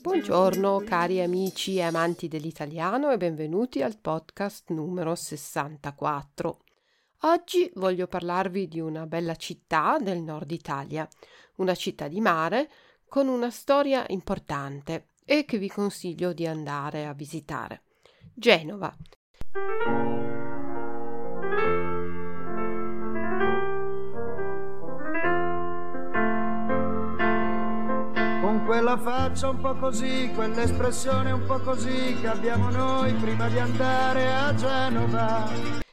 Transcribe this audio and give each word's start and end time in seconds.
Buongiorno 0.00 0.78
cari 0.86 1.20
amici 1.20 1.76
e 1.76 1.82
amanti 1.82 2.28
dell'italiano 2.28 3.10
e 3.10 3.16
benvenuti 3.16 3.82
al 3.82 3.98
podcast 3.98 4.70
numero 4.70 5.16
64. 5.16 6.58
Oggi 7.22 7.68
voglio 7.74 8.06
parlarvi 8.06 8.68
di 8.68 8.78
una 8.78 9.04
bella 9.06 9.34
città 9.34 9.98
del 10.00 10.20
nord 10.20 10.52
Italia, 10.52 11.08
una 11.56 11.74
città 11.74 12.06
di 12.06 12.20
mare 12.20 12.70
con 13.08 13.26
una 13.26 13.50
storia 13.50 14.04
importante 14.08 15.08
e 15.24 15.44
che 15.44 15.58
vi 15.58 15.68
consiglio 15.68 16.32
di 16.32 16.46
andare 16.46 17.06
a 17.06 17.14
visitare. 17.14 17.82
Genova. 18.32 18.96
Quella 28.74 28.98
faccia 28.98 29.50
un 29.50 29.60
po' 29.60 29.76
così, 29.76 30.32
quell'espressione 30.34 31.30
un 31.30 31.46
po' 31.46 31.60
così 31.60 32.18
che 32.20 32.26
abbiamo 32.26 32.70
noi 32.70 33.12
prima 33.14 33.48
di 33.48 33.56
andare 33.56 34.32
a 34.32 34.52
Genova. 34.52 35.48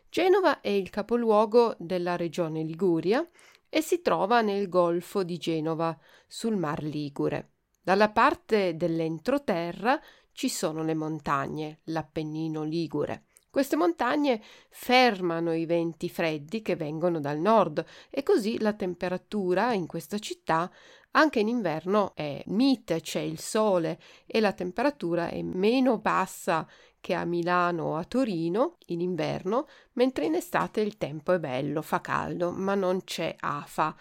Genova 0.09 0.61
è 0.61 0.69
il 0.69 0.89
capoluogo 0.89 1.75
della 1.77 2.15
regione 2.15 2.63
Liguria 2.63 3.23
e 3.69 3.81
si 3.81 4.01
trova 4.01 4.41
nel 4.41 4.67
Golfo 4.67 5.21
di 5.21 5.37
Genova, 5.37 5.95
sul 6.25 6.57
Mar 6.57 6.81
Ligure. 6.81 7.51
Dalla 7.83 8.09
parte 8.09 8.75
dell'entroterra 8.75 10.01
ci 10.31 10.49
sono 10.49 10.83
le 10.83 10.95
montagne, 10.95 11.81
l'Appennino 11.83 12.63
Ligure. 12.63 13.25
Queste 13.51 13.75
montagne 13.75 14.41
fermano 14.69 15.53
i 15.53 15.65
venti 15.65 16.07
freddi 16.07 16.61
che 16.61 16.77
vengono 16.77 17.19
dal 17.19 17.37
nord 17.37 17.85
e 18.09 18.23
così 18.23 18.57
la 18.59 18.71
temperatura 18.71 19.73
in 19.73 19.87
questa 19.87 20.19
città 20.19 20.71
anche 21.11 21.39
in 21.39 21.49
inverno 21.49 22.13
è 22.15 22.41
mite, 22.47 23.01
c'è 23.01 23.19
il 23.19 23.39
sole 23.39 23.99
e 24.25 24.39
la 24.39 24.53
temperatura 24.53 25.27
è 25.27 25.41
meno 25.41 25.97
bassa 25.97 26.65
che 27.01 27.13
a 27.15 27.25
Milano 27.25 27.83
o 27.83 27.95
a 27.97 28.05
Torino 28.05 28.77
in 28.87 29.01
inverno, 29.01 29.67
mentre 29.93 30.25
in 30.25 30.35
estate 30.35 30.81
il 30.81 30.97
tempo 30.97 31.33
è 31.33 31.39
bello, 31.39 31.81
fa 31.81 31.99
caldo, 31.99 32.51
ma 32.51 32.75
non 32.75 33.03
c'è 33.03 33.35
afa. 33.39 33.95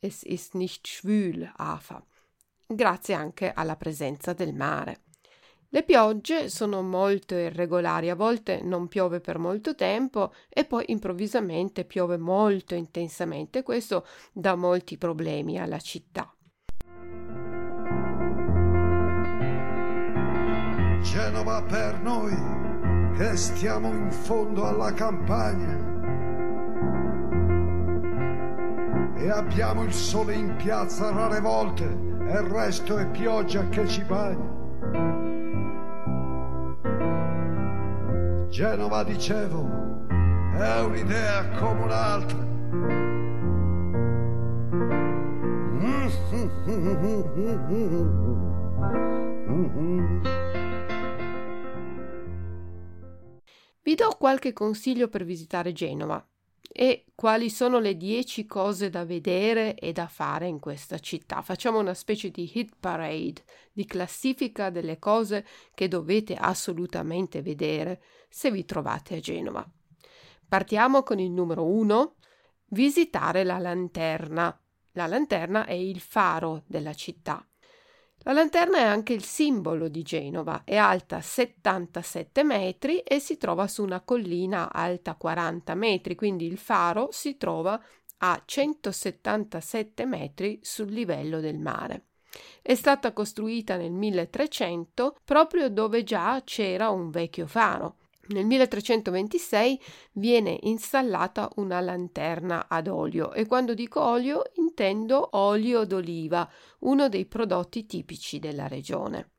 Es 0.00 0.22
ist 0.22 0.54
nicht 0.54 0.86
schwül, 0.88 1.48
afa. 1.56 2.04
Grazie 2.66 3.14
anche 3.14 3.52
alla 3.52 3.76
presenza 3.76 4.32
del 4.32 4.54
mare. 4.54 5.02
Le 5.72 5.84
piogge 5.84 6.48
sono 6.48 6.82
molto 6.82 7.36
irregolari, 7.36 8.10
a 8.10 8.16
volte 8.16 8.60
non 8.60 8.88
piove 8.88 9.20
per 9.20 9.38
molto 9.38 9.76
tempo 9.76 10.32
e 10.48 10.64
poi 10.64 10.84
improvvisamente 10.88 11.84
piove 11.84 12.16
molto 12.16 12.74
intensamente. 12.74 13.62
Questo 13.62 14.04
dà 14.32 14.56
molti 14.56 14.98
problemi 14.98 15.60
alla 15.60 15.78
città. 15.78 16.34
Per 21.68 22.00
noi 22.02 22.36
che 23.16 23.36
stiamo 23.36 23.88
in 23.88 24.10
fondo 24.10 24.66
alla 24.66 24.92
campagna 24.92 25.90
e 29.14 29.30
abbiamo 29.30 29.84
il 29.84 29.92
sole 29.92 30.34
in 30.34 30.56
piazza 30.56 31.12
rare 31.12 31.40
volte 31.40 31.84
e 31.84 32.32
il 32.32 32.48
resto 32.48 32.96
è 32.96 33.06
pioggia 33.06 33.68
che 33.68 33.86
ci 33.86 34.02
bagna. 34.02 34.58
Genova, 38.48 39.04
dicevo, 39.04 39.68
è 40.56 40.80
un'idea 40.80 41.48
come 41.50 41.82
un'altra. 41.82 42.38
Vi 45.78 46.08
do 54.10 54.16
qualche 54.18 54.52
consiglio 54.52 55.08
per 55.08 55.24
visitare 55.24 55.72
Genova 55.72 56.24
e 56.72 57.06
quali 57.14 57.50
sono 57.50 57.78
le 57.78 57.96
10 57.96 58.46
cose 58.46 58.90
da 58.90 59.04
vedere 59.04 59.74
e 59.74 59.92
da 59.92 60.06
fare 60.06 60.46
in 60.46 60.58
questa 60.58 60.98
città. 60.98 61.42
Facciamo 61.42 61.78
una 61.78 61.94
specie 61.94 62.30
di 62.30 62.50
hit 62.52 62.74
parade, 62.78 63.44
di 63.72 63.84
classifica 63.84 64.70
delle 64.70 64.98
cose 64.98 65.46
che 65.74 65.88
dovete 65.88 66.34
assolutamente 66.34 67.42
vedere 67.42 68.02
se 68.28 68.50
vi 68.50 68.64
trovate 68.64 69.16
a 69.16 69.20
Genova. 69.20 69.68
Partiamo 70.48 71.02
con 71.02 71.18
il 71.18 71.30
numero 71.30 71.64
1, 71.64 72.16
visitare 72.70 73.44
la 73.44 73.58
lanterna. 73.58 74.60
La 74.92 75.06
lanterna 75.06 75.66
è 75.66 75.72
il 75.72 76.00
faro 76.00 76.64
della 76.66 76.94
città. 76.94 77.44
La 78.24 78.32
lanterna 78.32 78.76
è 78.76 78.82
anche 78.82 79.14
il 79.14 79.24
simbolo 79.24 79.88
di 79.88 80.02
Genova, 80.02 80.62
è 80.64 80.76
alta 80.76 81.22
77 81.22 82.44
metri 82.44 82.98
e 82.98 83.18
si 83.18 83.38
trova 83.38 83.66
su 83.66 83.82
una 83.82 84.00
collina 84.02 84.70
alta 84.70 85.14
40 85.14 85.74
metri, 85.74 86.14
quindi 86.14 86.44
il 86.44 86.58
faro 86.58 87.08
si 87.12 87.38
trova 87.38 87.82
a 88.18 88.42
177 88.44 90.04
metri 90.04 90.58
sul 90.62 90.92
livello 90.92 91.40
del 91.40 91.58
mare. 91.58 92.08
È 92.60 92.74
stata 92.74 93.14
costruita 93.14 93.76
nel 93.76 93.90
1300 93.90 95.16
proprio 95.24 95.70
dove 95.70 96.04
già 96.04 96.42
c'era 96.44 96.90
un 96.90 97.08
vecchio 97.08 97.46
faro 97.46 97.96
nel 98.30 98.46
1326 98.46 99.80
viene 100.12 100.58
installata 100.62 101.50
una 101.56 101.80
lanterna 101.80 102.66
ad 102.68 102.86
olio 102.86 103.32
e 103.32 103.46
quando 103.46 103.74
dico 103.74 104.00
olio 104.00 104.50
intendo 104.54 105.30
olio 105.32 105.84
d'oliva, 105.84 106.48
uno 106.80 107.08
dei 107.08 107.26
prodotti 107.26 107.86
tipici 107.86 108.38
della 108.38 108.68
regione. 108.68 109.30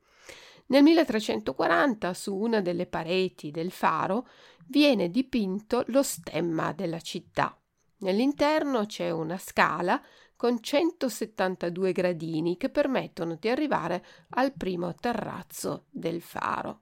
Nel 0.66 0.82
1340 0.82 2.14
su 2.14 2.34
una 2.34 2.60
delle 2.60 2.86
pareti 2.86 3.50
del 3.50 3.70
faro 3.70 4.26
viene 4.66 5.10
dipinto 5.10 5.84
lo 5.88 6.02
stemma 6.02 6.72
della 6.72 7.00
città. 7.00 7.56
Nell'interno 7.98 8.86
c'è 8.86 9.10
una 9.10 9.38
scala 9.38 10.00
con 10.34 10.62
172 10.62 11.92
gradini 11.92 12.56
che 12.56 12.68
permettono 12.68 13.36
di 13.38 13.48
arrivare 13.48 14.04
al 14.30 14.52
primo 14.52 14.94
terrazzo 14.94 15.84
del 15.90 16.20
faro. 16.20 16.80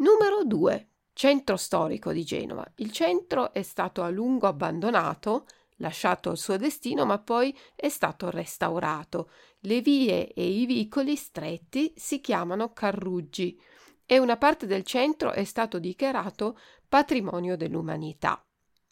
Numero 0.00 0.44
2. 0.44 0.90
Centro 1.12 1.56
storico 1.56 2.12
di 2.12 2.22
Genova. 2.22 2.64
Il 2.76 2.92
centro 2.92 3.52
è 3.52 3.62
stato 3.62 4.02
a 4.02 4.08
lungo 4.08 4.46
abbandonato, 4.46 5.46
lasciato 5.78 6.30
al 6.30 6.38
suo 6.38 6.56
destino, 6.56 7.04
ma 7.04 7.18
poi 7.18 7.56
è 7.74 7.88
stato 7.88 8.30
restaurato. 8.30 9.28
Le 9.62 9.80
vie 9.80 10.32
e 10.32 10.46
i 10.46 10.66
vicoli 10.66 11.16
stretti 11.16 11.92
si 11.96 12.20
chiamano 12.20 12.72
carruggi 12.72 13.60
e 14.06 14.20
una 14.20 14.36
parte 14.36 14.66
del 14.66 14.84
centro 14.84 15.32
è 15.32 15.42
stato 15.42 15.80
dichiarato 15.80 16.56
patrimonio 16.88 17.56
dell'umanità. 17.56 18.40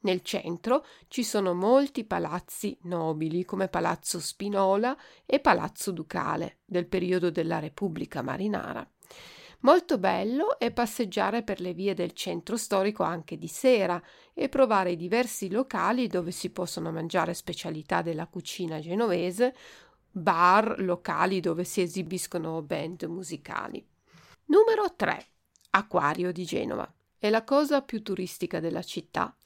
Nel 0.00 0.22
centro 0.22 0.84
ci 1.06 1.22
sono 1.22 1.54
molti 1.54 2.04
palazzi 2.04 2.76
nobili 2.82 3.44
come 3.44 3.68
Palazzo 3.68 4.18
Spinola 4.18 4.96
e 5.24 5.38
Palazzo 5.38 5.92
Ducale 5.92 6.62
del 6.64 6.88
periodo 6.88 7.30
della 7.30 7.60
Repubblica 7.60 8.22
Marinara. 8.22 8.84
Molto 9.66 9.98
bello 9.98 10.60
è 10.60 10.70
passeggiare 10.70 11.42
per 11.42 11.60
le 11.60 11.72
vie 11.72 11.92
del 11.92 12.12
centro 12.12 12.56
storico 12.56 13.02
anche 13.02 13.36
di 13.36 13.48
sera 13.48 14.00
e 14.32 14.48
provare 14.48 14.92
i 14.92 14.96
diversi 14.96 15.50
locali 15.50 16.06
dove 16.06 16.30
si 16.30 16.50
possono 16.50 16.92
mangiare 16.92 17.34
specialità 17.34 18.00
della 18.00 18.28
cucina 18.28 18.78
genovese, 18.78 19.56
bar, 20.08 20.76
locali 20.78 21.40
dove 21.40 21.64
si 21.64 21.80
esibiscono 21.80 22.62
band 22.62 23.02
musicali. 23.08 23.84
Numero 24.44 24.94
3. 24.94 25.26
Acquario 25.70 26.30
di 26.30 26.44
Genova. 26.44 26.88
È 27.18 27.28
la 27.28 27.42
cosa 27.42 27.82
più 27.82 28.04
turistica 28.04 28.60
della 28.60 28.82
città. 28.84 29.36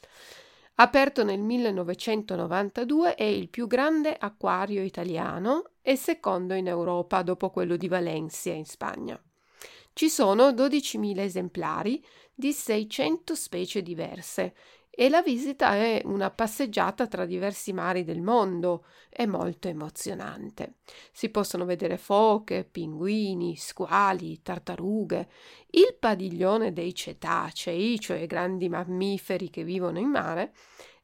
Aperto 0.75 1.25
nel 1.25 1.41
1992 1.41 3.15
è 3.15 3.25
il 3.25 3.49
più 3.49 3.67
grande 3.67 4.15
acquario 4.19 4.83
italiano 4.83 5.71
e 5.81 5.97
secondo 5.97 6.53
in 6.53 6.67
Europa 6.67 7.23
dopo 7.23 7.49
quello 7.49 7.77
di 7.77 7.89
Valencia 7.89 8.51
in 8.51 8.67
Spagna. 8.67 9.19
Ci 10.01 10.09
sono 10.09 10.49
12.000 10.53 11.19
esemplari 11.19 12.03
di 12.35 12.55
600 12.55 13.35
specie 13.35 13.83
diverse 13.83 14.55
e 14.89 15.11
la 15.11 15.21
visita 15.21 15.75
è 15.75 16.01
una 16.07 16.31
passeggiata 16.31 17.07
tra 17.07 17.27
diversi 17.27 17.75
mari 17.75 18.03
del 18.03 18.23
mondo. 18.23 18.87
È 19.11 19.27
molto 19.27 19.69
emozionante. 19.69 20.77
Si 21.13 21.29
possono 21.29 21.67
vedere 21.67 21.99
foche, 21.99 22.65
pinguini, 22.65 23.59
squali, 23.59 24.41
tartarughe. 24.41 25.29
Il 25.73 25.95
padiglione 26.01 26.73
dei 26.73 26.95
cetacei, 26.95 28.01
cioè 28.01 28.25
grandi 28.25 28.71
mammiferi 28.71 29.51
che 29.51 29.65
vivono 29.65 29.99
in 29.99 30.09
mare, 30.09 30.55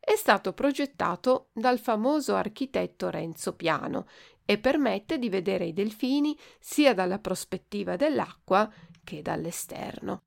è 0.00 0.14
stato 0.16 0.52
progettato 0.52 1.48
dal 1.52 1.78
famoso 1.80 2.34
architetto 2.34 3.10
Renzo 3.10 3.56
Piano 3.56 4.06
e 4.46 4.56
permette 4.58 5.18
di 5.18 5.28
vedere 5.28 5.66
i 5.66 5.74
delfini 5.74 6.34
sia 6.58 6.94
dalla 6.94 7.18
prospettiva 7.18 7.96
dell'acqua 7.96 8.72
che 9.04 9.20
dall'esterno. 9.20 10.22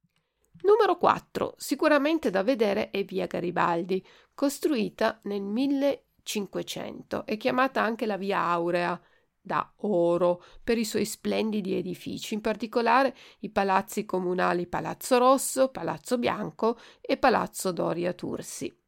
Numero 0.62 0.98
4. 0.98 1.56
Sicuramente 1.58 2.30
da 2.30 2.44
vedere 2.44 2.92
è 2.92 3.04
Via 3.06 3.26
Garibaldi, 3.26 4.06
costruita 4.36 5.20
nel 5.24 5.42
1500 5.42 7.26
e 7.26 7.38
chiamata 7.38 7.82
anche 7.82 8.06
la 8.06 8.18
Via 8.18 8.40
Aurea 8.40 9.02
da 9.42 9.72
oro 9.78 10.44
per 10.64 10.78
i 10.78 10.84
suoi 10.84 11.06
splendidi 11.06 11.76
edifici, 11.76 12.34
in 12.34 12.42
particolare 12.42 13.16
i 13.40 13.50
palazzi 13.50 14.06
comunali 14.06 14.68
Palazzo 14.68 15.18
Rosso, 15.18 15.70
Palazzo 15.70 16.18
Bianco 16.18 16.78
e 17.02 17.18
Palazzo 17.18 17.72
Doria 17.72 18.14
Tursi. 18.14 18.79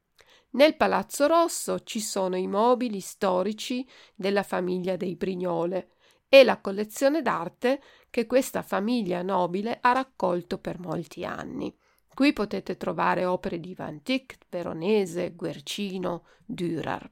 Nel 0.53 0.75
Palazzo 0.75 1.27
Rosso 1.27 1.79
ci 1.81 2.01
sono 2.01 2.35
i 2.35 2.45
mobili 2.45 2.99
storici 2.99 3.87
della 4.13 4.43
famiglia 4.43 4.97
dei 4.97 5.15
Brignole 5.15 5.91
e 6.27 6.43
la 6.43 6.59
collezione 6.59 7.21
d'arte 7.21 7.81
che 8.09 8.25
questa 8.25 8.61
famiglia 8.61 9.21
nobile 9.21 9.77
ha 9.79 9.93
raccolto 9.93 10.57
per 10.57 10.79
molti 10.79 11.23
anni. 11.23 11.73
Qui 12.13 12.33
potete 12.33 12.75
trovare 12.75 13.23
opere 13.23 13.61
di 13.61 13.73
Van 13.73 14.01
Dyck, 14.03 14.37
Veronese, 14.49 15.33
Guercino, 15.33 16.25
Dürer. 16.45 17.09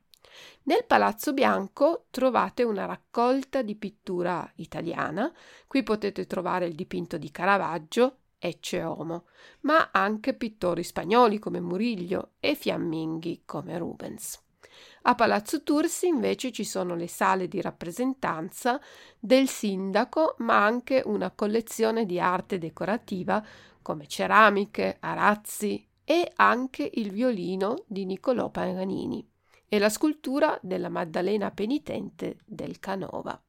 Nel 0.63 0.83
Palazzo 0.85 1.31
Bianco 1.31 2.07
trovate 2.09 2.63
una 2.63 2.85
raccolta 2.85 3.61
di 3.61 3.75
pittura 3.75 4.49
italiana. 4.55 5.31
Qui 5.65 5.81
potete 5.83 6.27
trovare 6.27 6.65
il 6.65 6.75
dipinto 6.75 7.17
di 7.17 7.31
Caravaggio, 7.31 8.17
Ecce 8.39 8.81
Homo, 8.83 9.25
ma 9.61 9.89
anche 9.91 10.33
pittori 10.33 10.83
spagnoli 10.83 11.39
come 11.39 11.59
Murillo 11.59 12.31
e 12.39 12.55
fiamminghi 12.55 13.43
come 13.45 13.77
Rubens. 13.77 14.41
A 15.03 15.15
Palazzo 15.15 15.61
Tursi 15.63 16.07
invece 16.07 16.51
ci 16.51 16.63
sono 16.63 16.95
le 16.95 17.07
sale 17.07 17.47
di 17.47 17.59
rappresentanza 17.59 18.79
del 19.19 19.49
sindaco, 19.49 20.35
ma 20.39 20.63
anche 20.63 21.01
una 21.05 21.31
collezione 21.31 22.05
di 22.05 22.19
arte 22.19 22.57
decorativa 22.57 23.45
come 23.81 24.07
ceramiche, 24.07 24.97
arazzi 24.99 25.85
e 26.03 26.31
anche 26.35 26.89
il 26.93 27.11
violino 27.11 27.83
di 27.87 28.05
Niccolò 28.05 28.49
Paganini 28.49 29.27
e 29.67 29.79
la 29.79 29.89
scultura 29.89 30.57
della 30.61 30.89
Maddalena 30.89 31.51
penitente 31.51 32.37
del 32.45 32.79
Canova. 32.79 33.39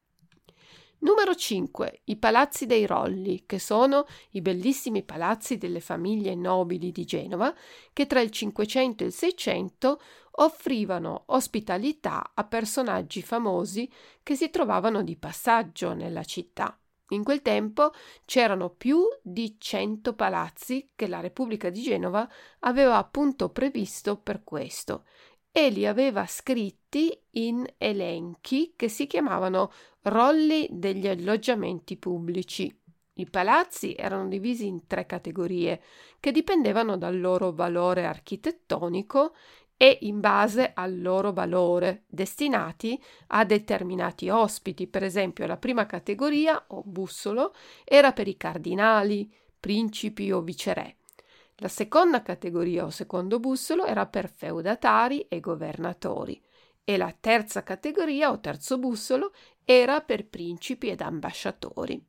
Numero 1.03 1.33
5. 1.33 2.01
I 2.05 2.17
palazzi 2.17 2.67
dei 2.67 2.85
Rolli, 2.85 3.45
che 3.47 3.57
sono 3.57 4.05
i 4.31 4.41
bellissimi 4.41 5.01
palazzi 5.01 5.57
delle 5.57 5.79
famiglie 5.79 6.35
nobili 6.35 6.91
di 6.91 7.05
Genova, 7.05 7.51
che 7.91 8.05
tra 8.05 8.21
il 8.21 8.29
500 8.29 9.03
e 9.03 9.07
il 9.07 9.11
600 9.11 10.01
offrivano 10.33 11.23
ospitalità 11.27 12.33
a 12.35 12.43
personaggi 12.43 13.23
famosi 13.23 13.91
che 14.21 14.35
si 14.35 14.51
trovavano 14.51 15.01
di 15.01 15.17
passaggio 15.17 15.93
nella 15.93 16.23
città. 16.23 16.79
In 17.09 17.23
quel 17.23 17.41
tempo 17.41 17.91
c'erano 18.25 18.69
più 18.69 19.01
di 19.23 19.55
100 19.57 20.13
palazzi 20.13 20.91
che 20.95 21.07
la 21.07 21.19
Repubblica 21.19 21.71
di 21.71 21.81
Genova 21.81 22.29
aveva 22.59 22.97
appunto 22.97 23.49
previsto 23.49 24.17
per 24.17 24.43
questo 24.43 25.05
e 25.51 25.69
li 25.69 25.85
aveva 25.85 26.25
scritti 26.25 27.17
in 27.31 27.65
elenchi 27.77 28.73
che 28.75 28.87
si 28.87 29.05
chiamavano 29.07 29.71
rolli 30.03 30.67
degli 30.71 31.07
alloggiamenti 31.07 31.97
pubblici. 31.97 32.73
I 33.15 33.29
palazzi 33.29 33.93
erano 33.93 34.27
divisi 34.27 34.65
in 34.65 34.87
tre 34.87 35.05
categorie 35.05 35.81
che 36.19 36.31
dipendevano 36.31 36.97
dal 36.97 37.19
loro 37.19 37.51
valore 37.51 38.05
architettonico 38.05 39.33
e 39.75 39.97
in 40.01 40.19
base 40.19 40.71
al 40.73 41.01
loro 41.01 41.33
valore, 41.33 42.03
destinati 42.07 43.01
a 43.27 43.43
determinati 43.43 44.29
ospiti. 44.29 44.87
Per 44.87 45.03
esempio, 45.03 45.45
la 45.47 45.57
prima 45.57 45.85
categoria, 45.87 46.63
o 46.67 46.83
bussolo, 46.85 47.53
era 47.83 48.13
per 48.13 48.27
i 48.27 48.37
cardinali, 48.37 49.31
principi 49.59 50.31
o 50.31 50.41
viceré. 50.41 50.97
La 51.61 51.67
seconda 51.67 52.23
categoria 52.23 52.85
o 52.85 52.89
secondo 52.89 53.39
bussolo 53.39 53.85
era 53.85 54.07
per 54.07 54.31
feudatari 54.31 55.27
e 55.27 55.39
governatori 55.39 56.41
e 56.83 56.97
la 56.97 57.15
terza 57.17 57.61
categoria 57.61 58.31
o 58.31 58.39
terzo 58.39 58.79
bussolo 58.79 59.31
era 59.63 60.01
per 60.01 60.25
principi 60.25 60.89
ed 60.89 61.01
ambasciatori. 61.01 62.03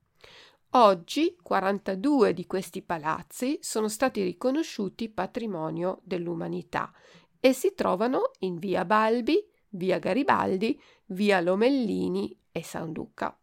Oggi 0.70 1.36
42 1.42 2.32
di 2.32 2.46
questi 2.46 2.80
palazzi 2.80 3.58
sono 3.60 3.88
stati 3.88 4.22
riconosciuti 4.22 5.10
patrimonio 5.10 6.00
dell'umanità 6.02 6.90
e 7.38 7.52
si 7.52 7.74
trovano 7.74 8.30
in 8.38 8.56
via 8.56 8.86
Balbi, 8.86 9.46
via 9.68 9.98
Garibaldi, 9.98 10.80
via 11.08 11.42
Lomellini 11.42 12.34
e 12.50 12.62
San 12.62 12.90
Luca. 12.94 13.38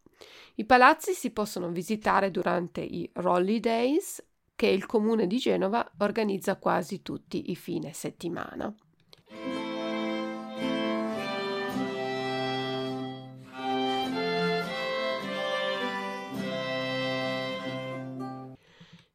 I 0.56 0.66
palazzi 0.66 1.14
si 1.14 1.30
possono 1.30 1.70
visitare 1.70 2.32
durante 2.32 2.82
i 2.82 3.08
Rolly 3.14 3.60
Days 3.60 4.24
che 4.60 4.68
il 4.68 4.86
comune 4.86 5.26
di 5.26 5.38
Genova 5.38 5.90
organizza 6.00 6.58
quasi 6.58 7.02
tutti 7.02 7.50
i 7.50 7.56
fine 7.56 7.94
settimana. 7.94 8.76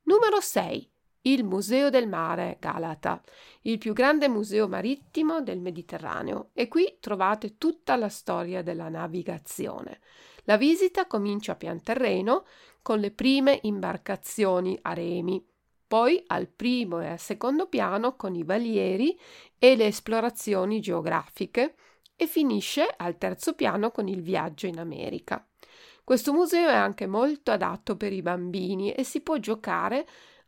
Numero 0.04 0.40
6. 0.40 0.90
Il 1.26 1.44
Museo 1.44 1.90
del 1.90 2.08
Mare 2.08 2.56
Galata, 2.58 3.22
il 3.62 3.76
più 3.76 3.92
grande 3.92 4.30
museo 4.30 4.66
marittimo 4.66 5.42
del 5.42 5.60
Mediterraneo 5.60 6.52
e 6.54 6.68
qui 6.68 6.96
trovate 7.00 7.58
tutta 7.58 7.96
la 7.96 8.08
storia 8.08 8.62
della 8.62 8.88
navigazione. 8.88 10.00
La 10.44 10.56
visita 10.56 11.06
comincia 11.06 11.52
a 11.52 11.56
pian 11.56 11.82
terreno 11.82 12.44
con 12.84 13.00
le 13.00 13.12
prime 13.12 13.60
imbarcazioni 13.62 14.78
a 14.82 14.92
remi, 14.92 15.42
poi 15.88 16.22
al 16.26 16.48
primo 16.48 17.00
e 17.00 17.06
al 17.06 17.18
secondo 17.18 17.66
piano 17.66 18.14
con 18.14 18.34
i 18.34 18.42
valieri 18.42 19.18
e 19.58 19.74
le 19.74 19.86
esplorazioni 19.86 20.80
geografiche 20.80 21.76
e 22.14 22.26
finisce 22.26 22.86
al 22.94 23.16
terzo 23.16 23.54
piano 23.54 23.90
con 23.90 24.06
il 24.06 24.20
viaggio 24.20 24.66
in 24.66 24.78
America. 24.78 25.48
Questo 26.04 26.34
museo 26.34 26.68
è 26.68 26.74
anche 26.74 27.06
molto 27.06 27.52
adatto 27.52 27.96
per 27.96 28.12
i 28.12 28.20
bambini 28.20 28.92
e 28.92 29.02
si 29.02 29.22
può 29.22 29.38
giocare 29.38 30.06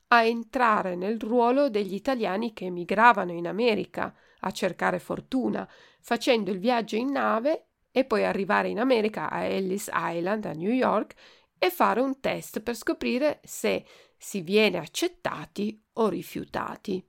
a 0.09 0.23
entrare 0.23 0.95
nel 0.95 1.19
ruolo 1.19 1.71
degli 1.71 1.95
italiani 1.95 2.53
che 2.53 2.67
emigravano 2.67 3.33
in 3.33 3.49
America 3.49 4.15
a 4.41 4.51
cercare 4.51 4.99
fortuna, 4.99 5.67
facendo 6.03 6.51
il 6.51 6.59
viaggio 6.59 6.97
in 6.97 7.13
nave 7.13 7.69
e 7.91 8.05
poi 8.05 8.27
arrivare 8.27 8.69
in 8.69 8.79
America 8.79 9.31
a 9.31 9.45
Ellis 9.45 9.89
Island, 9.91 10.45
a 10.45 10.53
New 10.53 10.71
York, 10.71 11.15
e 11.59 11.71
fare 11.71 12.01
un 12.01 12.21
test 12.21 12.61
per 12.61 12.75
scoprire 12.75 13.41
se 13.45 13.85
si 14.17 14.41
viene 14.41 14.79
accettati 14.79 15.83
o 15.95 16.09
rifiutati. 16.09 17.05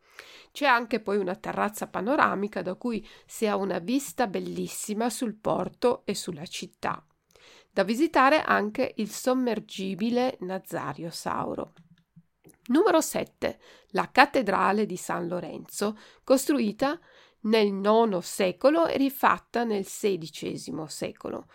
C'è 0.52 0.66
anche 0.66 1.00
poi 1.00 1.18
una 1.18 1.36
terrazza 1.36 1.88
panoramica 1.88 2.62
da 2.62 2.76
cui 2.76 3.08
si 3.26 3.46
ha 3.46 3.56
una 3.56 3.80
vista 3.80 4.28
bellissima 4.28 5.10
sul 5.10 5.36
porto 5.36 6.02
e 6.06 6.16
sulla 6.16 6.46
città. 6.46 7.06
Da 7.70 7.84
visitare 7.84 8.42
anche 8.42 8.94
il 8.98 9.10
sommergibile 9.10 10.38
Nazario 10.42 11.12
Sauro. 11.12 11.74
Numero 12.68 13.02
7. 13.02 13.60
La 13.90 14.10
cattedrale 14.12 14.86
di 14.86 14.98
San 14.98 15.28
Lorenzo, 15.28 15.98
costruita 16.24 17.00
nel 17.42 17.68
IX 17.68 18.18
secolo 18.18 18.88
e 18.88 18.98
rifatta 18.98 19.64
nel 19.64 19.86
XVI 19.86 20.86
secolo. 20.88 21.48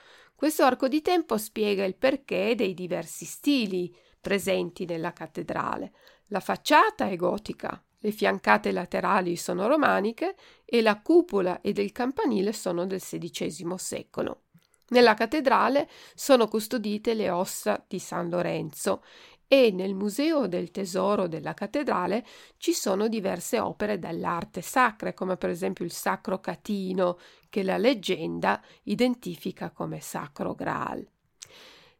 Questo 0.43 0.65
arco 0.65 0.89
di 0.89 1.03
tempo 1.03 1.39
spiega 1.39 1.85
il 1.85 1.95
perché 1.95 2.57
dei 2.57 2.75
diversi 2.75 3.25
stili 3.25 3.95
presenti 4.21 4.85
nella 4.87 5.13
cattedrale. 5.13 5.93
La 6.31 6.41
facciata 6.41 7.09
è 7.09 7.15
gotica, 7.15 7.81
le 8.01 8.11
fiancate 8.11 8.73
laterali 8.73 9.37
sono 9.37 9.69
romaniche 9.69 10.35
e 10.65 10.83
la 10.83 11.01
cupola 11.01 11.61
ed 11.61 11.79
il 11.79 11.93
campanile 11.93 12.53
sono 12.53 12.87
del 12.87 13.01
XVI 13.01 13.75
secolo. 13.77 14.47
Nella 14.89 15.15
cattedrale 15.15 15.89
sono 16.13 16.49
custodite 16.49 17.15
le 17.15 17.31
ossa 17.31 17.81
di 17.87 18.01
San 18.01 18.29
Lorenzo 18.29 19.05
e 19.53 19.71
nel 19.71 19.93
Museo 19.93 20.47
del 20.47 20.71
Tesoro 20.71 21.29
della 21.29 21.53
cattedrale 21.53 22.25
ci 22.57 22.73
sono 22.73 23.07
diverse 23.07 23.61
opere 23.61 23.99
dell'arte 23.99 24.63
sacra, 24.63 25.13
come 25.13 25.37
per 25.37 25.51
esempio 25.51 25.85
il 25.85 25.93
Sacro 25.93 26.41
Catino, 26.41 27.19
che 27.51 27.63
la 27.63 27.77
leggenda 27.77 28.63
identifica 28.85 29.69
come 29.69 30.01
Sacro 30.01 30.55
Graal. 30.55 31.07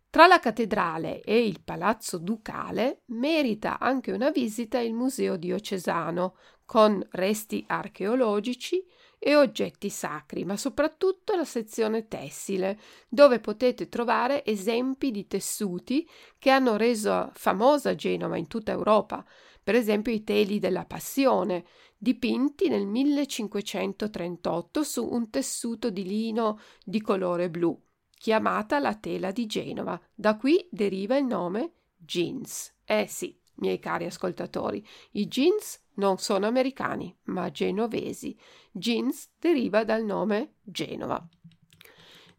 Tra 0.09 0.27
la 0.27 0.39
cattedrale 0.39 1.21
e 1.21 1.45
il 1.45 1.61
palazzo 1.63 2.17
ducale 2.17 3.03
merita 3.09 3.79
anche 3.79 4.13
una 4.13 4.31
visita 4.31 4.79
il 4.79 4.95
Museo 4.95 5.37
diocesano, 5.37 6.37
con 6.65 7.07
resti 7.11 7.63
archeologici, 7.69 8.83
e 9.25 9.37
oggetti 9.37 9.89
sacri, 9.89 10.45
ma 10.45 10.57
soprattutto 10.57 11.37
la 11.37 11.45
sezione 11.45 12.09
tessile, 12.09 12.77
dove 13.09 13.39
potete 13.39 13.89
trovare 13.89 14.45
esempi 14.45 15.13
di 15.13 15.29
tessuti 15.29 16.09
che 16.41 16.51
hanno 16.51 16.77
reso 16.77 17.31
famosa 17.33 17.95
Genova 17.95 18.37
in 18.37 18.49
tutta 18.49 18.73
Europa, 18.73 19.25
per 19.63 19.77
esempio 19.77 20.13
i 20.13 20.25
teli 20.25 20.59
della 20.59 20.87
Passione, 20.87 21.65
dipinti 21.97 22.69
nel 22.69 22.85
1538 22.85 24.83
su 24.83 25.07
un 25.09 25.31
tessuto 25.31 25.89
di 25.89 26.03
lino 26.03 26.59
di 26.85 27.01
colore 27.01 27.49
blu, 27.49 27.81
chiamata 28.19 28.81
la 28.81 28.97
tela 28.97 29.31
di 29.31 29.47
Genova. 29.47 30.01
Da 30.13 30.37
qui 30.37 30.67
deriva 30.69 31.17
il 31.17 31.27
nome 31.27 31.75
jeans. 31.95 32.75
Eh 32.85 33.07
sì, 33.07 33.39
miei 33.59 33.79
cari 33.79 34.07
ascoltatori, 34.07 34.85
i 35.13 35.29
jeans 35.29 35.81
non 35.95 36.19
sono 36.19 36.47
americani, 36.47 37.15
ma 37.25 37.51
genovesi. 37.51 38.37
Jeans 38.71 39.29
deriva 39.39 39.85
dal 39.85 40.05
nome 40.05 40.55
Genova. 40.63 41.27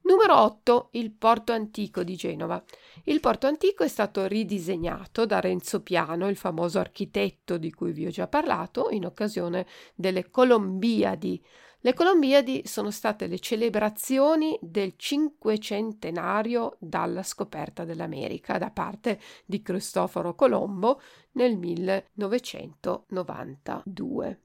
Numero 0.06 0.38
8. 0.38 0.90
Il 0.92 1.12
porto 1.12 1.54
antico 1.54 2.04
di 2.04 2.16
Genova. 2.16 2.62
Il 3.06 3.22
porto 3.22 3.48
antico 3.48 3.84
è 3.84 3.88
stato 3.88 4.26
ridisegnato 4.26 5.26
da 5.26 5.40
Renzo 5.40 5.82
Piano, 5.82 6.28
il 6.28 6.36
famoso 6.36 6.80
architetto 6.80 7.58
di 7.58 7.72
cui 7.72 7.94
vi 7.94 8.06
ho 8.06 8.10
già 8.10 8.28
parlato, 8.28 8.90
in 8.90 9.06
occasione 9.06 9.66
delle 9.96 10.30
Colombiadi, 10.30 11.42
le 11.86 11.94
Colombiadi 11.94 12.62
sono 12.66 12.92
state 12.92 13.28
le 13.28 13.40
celebrazioni 13.40 14.58
del 14.62 14.94
cinquecentenario 14.96 16.78
dalla 16.80 17.24
scoperta 17.24 17.84
dell'America 17.84 18.58
da 18.58 18.70
parte 18.70 19.20
di 19.46 19.62
Cristoforo 19.62 20.34
Colombo 20.34 21.02
nel 21.34 21.58
1992. 21.58 24.40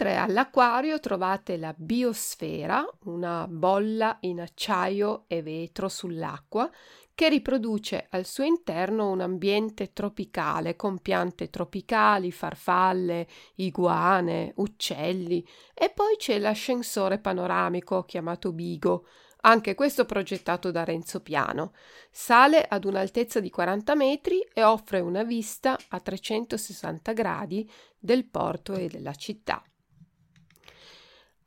Oltre 0.00 0.16
all'acquario 0.16 0.98
trovate 0.98 1.58
la 1.58 1.74
biosfera, 1.76 2.88
una 3.04 3.46
bolla 3.46 4.16
in 4.20 4.40
acciaio 4.40 5.24
e 5.26 5.42
vetro 5.42 5.90
sull'acqua 5.90 6.70
che 7.14 7.28
riproduce 7.28 8.06
al 8.08 8.24
suo 8.24 8.44
interno 8.44 9.10
un 9.10 9.20
ambiente 9.20 9.92
tropicale 9.92 10.74
con 10.74 11.00
piante 11.00 11.50
tropicali, 11.50 12.32
farfalle, 12.32 13.26
iguane, 13.56 14.54
uccelli 14.56 15.46
e 15.74 15.90
poi 15.90 16.16
c'è 16.16 16.38
l'ascensore 16.38 17.18
panoramico 17.18 18.04
chiamato 18.04 18.52
Bigo, 18.52 19.06
anche 19.42 19.74
questo 19.74 20.06
progettato 20.06 20.70
da 20.70 20.82
Renzo 20.82 21.20
Piano. 21.20 21.74
Sale 22.10 22.64
ad 22.66 22.86
un'altezza 22.86 23.38
di 23.38 23.50
40 23.50 23.94
metri 23.94 24.40
e 24.54 24.64
offre 24.64 25.00
una 25.00 25.24
vista 25.24 25.76
a 25.88 26.00
360 26.00 27.12
gradi 27.12 27.70
del 27.98 28.24
porto 28.24 28.72
e 28.72 28.88
della 28.88 29.12
città. 29.12 29.62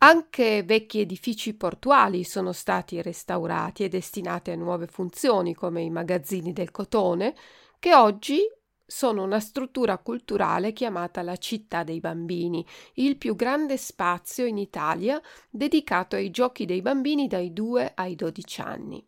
Anche 0.03 0.63
vecchi 0.63 0.99
edifici 0.99 1.53
portuali 1.53 2.25
sono 2.25 2.51
stati 2.51 3.01
restaurati 3.01 3.85
e 3.85 3.87
destinati 3.87 4.51
a 4.51 4.55
nuove 4.57 4.85
funzioni, 4.85 5.55
come 5.55 5.81
i 5.81 5.89
magazzini 5.89 6.51
del 6.51 6.71
cotone, 6.71 7.33
che 7.79 7.95
oggi 7.95 8.39
sono 8.85 9.23
una 9.23 9.39
struttura 9.39 9.97
culturale 9.99 10.73
chiamata 10.73 11.21
la 11.21 11.37
Città 11.37 11.83
dei 11.83 12.01
Bambini, 12.01 12.67
il 12.95 13.15
più 13.15 13.33
grande 13.33 13.77
spazio 13.77 14.45
in 14.45 14.57
Italia 14.57 15.21
dedicato 15.49 16.17
ai 16.17 16.31
giochi 16.31 16.65
dei 16.65 16.81
bambini 16.81 17.27
dai 17.27 17.53
2 17.53 17.93
ai 17.95 18.15
12 18.15 18.59
anni. 18.59 19.07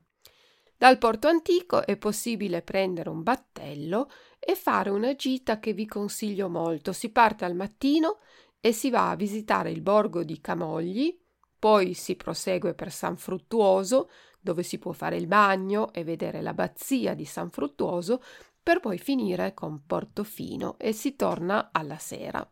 Dal 0.78 0.98
porto 0.98 1.28
antico 1.28 1.86
è 1.86 1.98
possibile 1.98 2.62
prendere 2.62 3.10
un 3.10 3.22
battello 3.22 4.10
e 4.40 4.56
fare 4.56 4.92
una 4.92 5.14
gita 5.14 5.60
che 5.60 5.74
vi 5.74 5.88
consiglio 5.88 6.48
molto. 6.48 6.94
Si 6.94 7.10
parte 7.10 7.44
al 7.44 7.54
mattino 7.54 8.20
e 8.66 8.72
si 8.72 8.90
va 8.90 9.12
a 9.12 9.16
visitare 9.16 9.70
il 9.70 9.82
borgo 9.82 10.24
di 10.24 10.42
Camogli, 10.42 11.16
poi 11.60 11.94
si 11.94 12.16
prosegue 12.16 12.74
per 12.74 12.92
San 12.92 13.16
Fruttuoso, 13.16 14.10
dove 14.42 14.64
si 14.64 14.80
può 14.80 14.92
fare 14.92 15.18
il 15.18 15.28
bagno 15.28 15.94
e 15.94 16.04
vedere 16.04 16.42
l'abbazia 16.42 17.14
di 17.14 17.26
San 17.26 17.52
Fruttuoso, 17.52 18.24
per 18.64 18.80
poi 18.80 18.98
finire 18.98 19.54
con 19.54 19.86
Portofino 19.86 20.80
e 20.80 20.94
si 20.94 21.16
torna 21.16 21.70
alla 21.72 22.00
sera. 22.00 22.44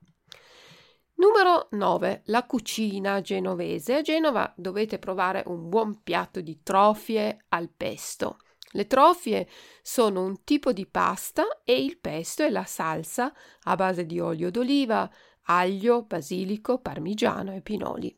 Numero 1.16 1.70
9. 1.72 2.22
La 2.26 2.46
cucina 2.46 3.20
genovese. 3.22 3.96
A 3.96 4.02
Genova 4.02 4.54
dovete 4.56 5.00
provare 5.00 5.42
un 5.48 5.68
buon 5.68 6.04
piatto 6.04 6.42
di 6.42 6.62
trofie 6.62 7.46
al 7.50 7.72
pesto. 7.76 8.38
Le 8.76 8.86
trofie 8.86 9.48
sono 9.82 10.24
un 10.24 10.44
tipo 10.44 10.74
di 10.74 10.86
pasta 10.86 11.62
e 11.64 11.84
il 11.84 12.00
pesto 12.00 12.44
è 12.44 12.50
la 12.50 12.66
salsa 12.66 13.34
a 13.64 13.76
base 13.76 14.06
di 14.06 14.20
olio 14.20 14.50
d'oliva, 14.50 15.10
aglio, 15.44 16.04
basilico, 16.04 16.80
parmigiano 16.80 17.54
e 17.54 17.62
pinoli. 17.62 18.18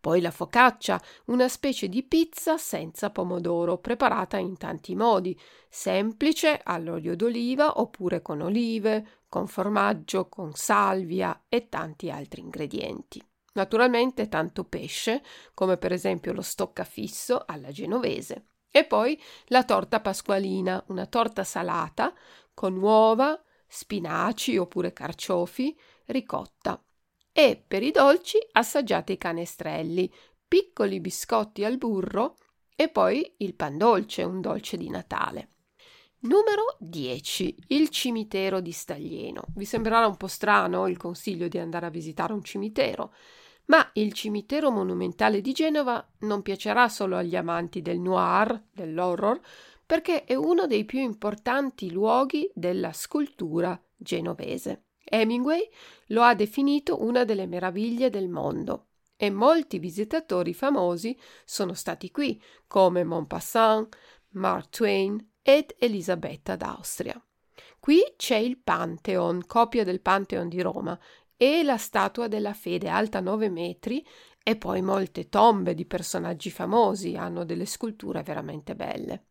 Poi 0.00 0.20
la 0.20 0.30
focaccia, 0.30 1.00
una 1.26 1.48
specie 1.48 1.88
di 1.88 2.02
pizza 2.02 2.56
senza 2.56 3.10
pomodoro, 3.10 3.78
preparata 3.78 4.36
in 4.38 4.56
tanti 4.56 4.94
modi, 4.94 5.38
semplice 5.68 6.60
all'olio 6.62 7.14
d'oliva 7.14 7.80
oppure 7.80 8.22
con 8.22 8.40
olive, 8.40 9.22
con 9.28 9.46
formaggio, 9.46 10.28
con 10.28 10.52
salvia 10.54 11.44
e 11.48 11.68
tanti 11.68 12.10
altri 12.10 12.40
ingredienti. 12.40 13.22
Naturalmente 13.54 14.28
tanto 14.28 14.64
pesce, 14.64 15.22
come 15.52 15.76
per 15.76 15.92
esempio 15.92 16.32
lo 16.32 16.42
stoccafisso 16.42 17.44
alla 17.46 17.70
genovese. 17.70 18.46
E 18.70 18.84
poi 18.84 19.20
la 19.46 19.64
torta 19.64 20.00
pasqualina, 20.00 20.82
una 20.88 21.06
torta 21.06 21.42
salata 21.42 22.14
con 22.54 22.76
uova, 22.76 23.40
spinaci 23.66 24.56
oppure 24.56 24.92
carciofi, 24.92 25.76
ricotta. 26.08 26.82
E 27.32 27.62
per 27.66 27.82
i 27.82 27.90
dolci 27.90 28.38
assaggiate 28.52 29.12
i 29.12 29.18
canestrelli, 29.18 30.12
piccoli 30.46 31.00
biscotti 31.00 31.64
al 31.64 31.78
burro 31.78 32.36
e 32.74 32.88
poi 32.88 33.34
il 33.38 33.54
pan 33.54 33.76
dolce, 33.76 34.22
un 34.22 34.40
dolce 34.40 34.76
di 34.76 34.88
Natale. 34.88 35.50
Numero 36.20 36.76
10. 36.80 37.56
Il 37.68 37.90
cimitero 37.90 38.60
di 38.60 38.72
Staglieno. 38.72 39.42
Vi 39.54 39.64
sembrerà 39.64 40.06
un 40.06 40.16
po' 40.16 40.26
strano 40.26 40.88
il 40.88 40.96
consiglio 40.96 41.46
di 41.46 41.58
andare 41.58 41.86
a 41.86 41.90
visitare 41.90 42.32
un 42.32 42.42
cimitero, 42.42 43.14
ma 43.66 43.88
il 43.94 44.12
cimitero 44.12 44.70
monumentale 44.70 45.40
di 45.40 45.52
Genova 45.52 46.04
non 46.20 46.42
piacerà 46.42 46.88
solo 46.88 47.16
agli 47.16 47.36
amanti 47.36 47.82
del 47.82 48.00
noir, 48.00 48.64
dell'horror, 48.72 49.40
perché 49.86 50.24
è 50.24 50.34
uno 50.34 50.66
dei 50.66 50.84
più 50.84 50.98
importanti 50.98 51.90
luoghi 51.90 52.50
della 52.52 52.92
scultura 52.92 53.80
genovese. 53.96 54.87
Hemingway 55.08 55.68
lo 56.08 56.22
ha 56.22 56.34
definito 56.34 57.02
una 57.02 57.24
delle 57.24 57.46
meraviglie 57.46 58.10
del 58.10 58.28
mondo 58.28 58.86
e 59.16 59.30
molti 59.30 59.78
visitatori 59.78 60.54
famosi 60.54 61.18
sono 61.44 61.74
stati 61.74 62.10
qui, 62.12 62.40
come 62.68 63.02
Maupassant, 63.02 63.96
Mark 64.30 64.68
Twain 64.70 65.32
ed 65.42 65.74
Elisabetta 65.78 66.54
d'Austria. 66.54 67.20
Qui 67.80 68.14
c'è 68.16 68.36
il 68.36 68.58
Pantheon, 68.58 69.44
copia 69.46 69.82
del 69.82 70.00
Pantheon 70.00 70.48
di 70.48 70.60
Roma, 70.60 70.98
e 71.36 71.62
la 71.62 71.76
statua 71.76 72.28
della 72.28 72.52
fede 72.52 72.88
alta 72.88 73.20
9 73.20 73.48
metri 73.48 74.04
e 74.42 74.56
poi 74.56 74.82
molte 74.82 75.28
tombe 75.28 75.74
di 75.74 75.84
personaggi 75.84 76.50
famosi 76.50 77.16
hanno 77.16 77.44
delle 77.44 77.66
sculture 77.66 78.22
veramente 78.22 78.74
belle. 78.74 79.27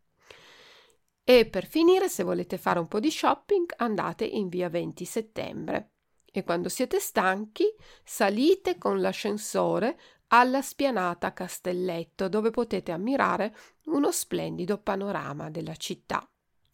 E 1.30 1.44
per 1.44 1.66
finire, 1.66 2.08
se 2.08 2.22
volete 2.22 2.56
fare 2.56 2.78
un 2.78 2.88
po' 2.88 3.00
di 3.00 3.10
shopping, 3.10 3.74
andate 3.76 4.24
in 4.24 4.48
via 4.48 4.70
20 4.70 5.04
settembre. 5.04 5.90
E 6.24 6.42
quando 6.42 6.70
siete 6.70 7.00
stanchi, 7.00 7.66
salite 8.02 8.78
con 8.78 9.02
l'ascensore 9.02 10.00
alla 10.28 10.62
spianata 10.62 11.34
Castelletto, 11.34 12.30
dove 12.30 12.48
potete 12.48 12.92
ammirare 12.92 13.54
uno 13.88 14.10
splendido 14.10 14.78
panorama 14.78 15.50
della 15.50 15.76
città. 15.76 16.26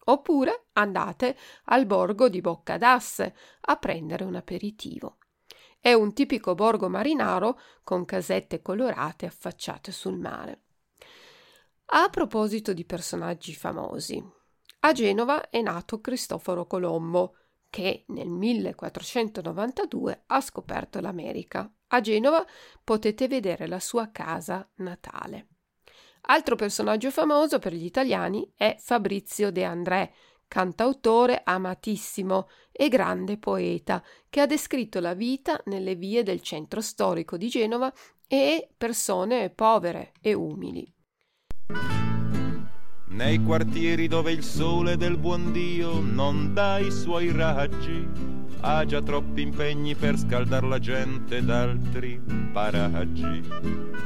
Oppure 0.04 0.66
andate 0.75 1.37
al 1.64 1.84
borgo 1.84 2.28
di 2.28 2.40
Bocca 2.40 2.78
d'Asse 2.78 3.34
a 3.61 3.76
prendere 3.76 4.23
un 4.23 4.37
aperitivo. 4.37 5.18
È 5.80 5.92
un 5.92 6.12
tipico 6.12 6.54
borgo 6.54 6.88
marinaro 6.88 7.58
con 7.82 8.04
casette 8.04 8.62
colorate 8.62 9.26
affacciate 9.26 9.90
sul 9.90 10.16
mare. 10.16 10.61
A 11.87 12.08
proposito 12.08 12.73
di 12.73 12.84
personaggi 12.84 13.52
famosi, 13.52 14.42
a 14.85 14.93
Genova 14.93 15.49
è 15.49 15.62
nato 15.62 16.00
Cristoforo 16.00 16.67
Colombo, 16.67 17.37
che 17.71 18.05
nel 18.09 18.29
1492 18.29 20.25
ha 20.26 20.41
scoperto 20.43 21.00
l'America. 21.00 21.73
A 21.88 22.00
Genova 22.00 22.45
potete 22.83 23.26
vedere 23.26 23.67
la 23.67 23.81
sua 23.81 24.11
casa 24.12 24.69
natale. 24.76 25.49
Altro 26.26 26.55
personaggio 26.55 27.11
famoso 27.11 27.59
per 27.59 27.73
gli 27.73 27.85
italiani 27.85 28.53
è 28.55 28.76
Fabrizio 28.79 29.50
De 29.50 29.64
André, 29.64 30.12
cantautore 30.47 31.41
amatissimo 31.43 32.49
e 32.71 32.88
grande 32.88 33.38
poeta, 33.38 34.05
che 34.29 34.43
ha 34.43 34.47
descritto 34.47 35.00
la 35.00 35.14
vita 35.14 35.61
nelle 35.64 35.95
vie 35.95 36.23
del 36.23 36.43
centro 36.43 36.83
storico 36.83 37.38
di 37.38 37.49
Genova 37.49 37.91
e 38.29 38.69
persone 38.76 39.49
povere 39.49 40.12
e 40.21 40.35
umili 40.35 40.93
nei 43.14 43.40
quartieri 43.40 44.09
dove 44.09 44.33
il 44.33 44.42
sole 44.42 44.97
del 44.97 45.16
buon 45.16 45.52
Dio 45.52 46.00
non 46.00 46.52
dà 46.52 46.78
i 46.78 46.90
suoi 46.90 47.30
raggi, 47.30 48.06
ha 48.61 48.85
già 48.85 49.00
troppi 49.00 49.42
impegni 49.42 49.94
per 49.94 50.18
scaldar 50.18 50.64
la 50.64 50.80
gente 50.80 51.44
d'altri 51.44 52.21
paraggi. 52.52 53.42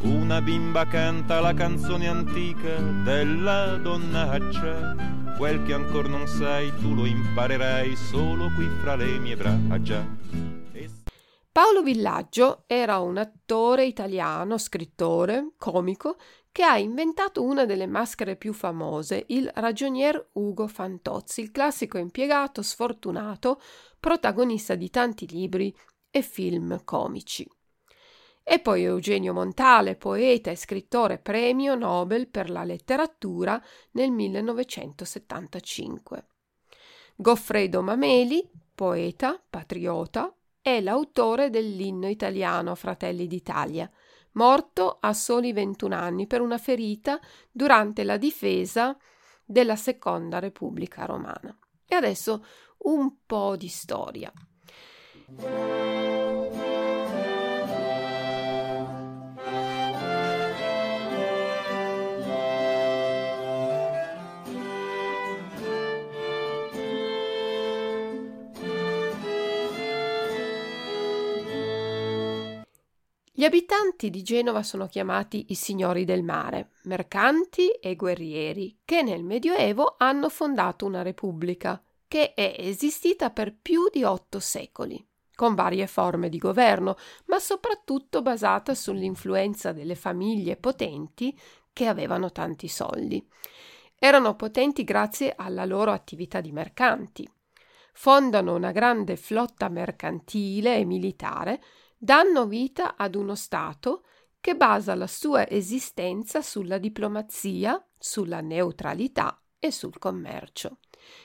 Una 0.03 0.43
bimba 0.43 0.87
canta 0.87 1.41
la 1.41 1.55
canzone 1.55 2.07
antica 2.07 2.77
della 3.03 3.77
donnaccia, 3.77 4.95
quel 5.39 5.63
che 5.63 5.73
ancora 5.73 6.09
non 6.09 6.27
sai 6.27 6.71
tu 6.79 6.95
lo 6.95 7.07
imparerai 7.07 7.97
solo 7.97 8.51
qui 8.55 8.69
fra 8.81 8.95
le 8.95 9.19
mie 9.19 9.37
braccia. 9.37 10.05
Paolo 11.59 11.83
Villaggio 11.83 12.63
era 12.69 13.01
un 13.01 13.17
attore 13.17 13.85
italiano, 13.85 14.59
scrittore, 14.59 15.55
comico 15.59 16.17
che 16.53 16.63
ha 16.63 16.79
inventato 16.79 17.43
una 17.43 17.65
delle 17.65 17.89
maschere 17.89 18.37
più 18.37 18.53
famose, 18.53 19.25
il 19.31 19.51
ragionier 19.53 20.29
Ugo 20.35 20.69
Fantozzi, 20.69 21.41
il 21.41 21.51
classico 21.51 21.99
impiegato 21.99 22.63
sfortunato, 22.63 23.61
protagonista 23.99 24.77
di 24.77 24.89
tanti 24.89 25.27
libri 25.27 25.77
e 26.09 26.23
film 26.23 26.85
comici. 26.85 27.45
E 28.45 28.61
poi 28.61 28.85
Eugenio 28.85 29.33
Montale, 29.33 29.97
poeta 29.97 30.53
e 30.53 30.57
scrittore 30.57 31.19
premio 31.19 31.75
Nobel 31.75 32.29
per 32.29 32.51
la 32.51 32.63
letteratura 32.63 33.61
nel 33.95 34.13
1975. 34.13 36.25
Goffredo 37.17 37.83
Mameli, 37.83 38.49
poeta, 38.77 39.43
patriota, 39.51 40.33
è 40.77 40.81
l'autore 40.81 41.51
dell'inno 41.51 42.09
italiano 42.09 42.75
Fratelli 42.75 43.27
d'Italia, 43.27 43.91
morto 44.33 44.99
a 45.01 45.13
soli 45.15 45.53
21 45.53 45.95
anni 45.95 46.27
per 46.27 46.41
una 46.41 46.59
ferita 46.59 47.19
durante 47.51 48.05
la 48.05 48.17
difesa 48.17 48.97
della 49.45 49.77
Seconda 49.77 50.39
Repubblica 50.39 51.07
Romana. 51.07 51.57
E 51.87 51.95
adesso 51.95 52.45
un 52.79 53.25
po' 53.25 53.57
di 53.57 53.69
storia. 53.69 54.33
Gli 73.39 73.45
abitanti 73.45 74.11
di 74.11 74.25
Genova 74.25 74.65
sono 74.65 74.89
chiamati 74.89 75.47
i 75.51 75.55
signori 75.55 76.05
del 76.05 76.25
mare, 76.25 76.71
mercanti 76.87 77.71
e 77.71 77.95
guerrieri, 77.95 78.81
che 78.85 79.03
nel 79.03 79.23
Medioevo 79.23 79.95
hanno 79.97 80.29
fondato 80.29 80.85
una 80.87 81.03
repubblica 81.03 81.81
che 82.09 82.35
è 82.35 82.57
esistita 82.59 83.31
per 83.31 83.55
più 83.55 83.89
di 83.93 84.03
otto 84.03 84.41
secoli, 84.41 85.01
con 85.37 85.55
varie 85.55 85.87
forme 85.87 86.29
di 86.29 86.39
governo, 86.39 86.97
ma 87.27 87.39
soprattutto 87.39 88.23
basata 88.23 88.75
sull'influenza 88.75 89.71
delle 89.71 89.95
famiglie 89.95 90.57
potenti 90.57 91.39
che 91.73 91.87
avevano 91.87 92.33
tanti 92.33 92.67
soldi. 92.67 93.25
Erano 94.01 94.35
potenti 94.35 94.83
grazie 94.83 95.35
alla 95.37 95.65
loro 95.65 95.93
attività 95.93 96.41
di 96.41 96.51
mercanti. 96.51 97.31
Fondano 97.93 98.57
una 98.57 98.73
grande 98.73 99.15
flotta 99.17 99.69
mercantile 99.69 100.77
e 100.77 100.85
militare 100.85 101.63
danno 101.99 102.47
vita 102.47 102.97
ad 102.97 103.17
uno 103.17 103.35
Stato 103.35 104.05
che 104.41 104.55
basa 104.55 104.95
la 104.95 105.09
sua 105.09 105.49
esistenza 105.49 106.41
sulla 106.43 106.79
diplomazia, 106.79 107.85
sulla 107.99 108.41
neutralità 108.41 109.43
e 109.59 109.73
sul 109.73 109.99
commercio. 109.99 110.79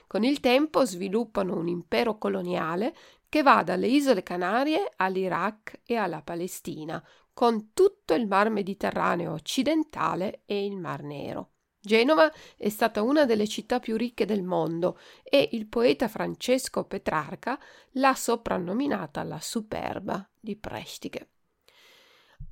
Con 0.08 0.24
il 0.24 0.40
tempo 0.40 0.84
sviluppano 0.84 1.56
un 1.56 1.68
impero 1.68 2.18
coloniale 2.18 2.96
che 3.30 3.44
va 3.44 3.64
dalle 3.64 3.88
isole 3.88 4.24
Canarie 4.24 4.92
all'Iraq 4.96 5.82
e 5.86 5.96
alla 5.96 6.22
Palestina, 6.22 7.04
con 7.34 7.72
tutto 7.74 8.14
il 8.14 8.28
mar 8.28 8.50
Mediterraneo 8.50 9.34
occidentale 9.34 10.42
e 10.46 10.66
il 10.66 10.78
Mar 10.78 11.04
Nero. 11.04 11.50
Genova 11.80 12.32
è 12.56 12.70
stata 12.70 13.02
una 13.02 13.26
delle 13.26 13.48
città 13.48 13.80
più 13.80 13.98
ricche 13.98 14.26
del 14.26 14.44
mondo 14.44 14.98
e 15.24 15.50
il 15.52 15.68
poeta 15.68 16.08
Francesco 16.08 16.86
Petrarca 16.86 17.60
l'ha 17.94 18.16
soprannominata 18.16 19.24
la 19.24 19.40
superba 19.42 20.26
di 20.44 20.58
Prestiche. 20.58 21.30